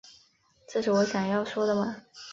[0.67, 1.95] 这是我想要说的吗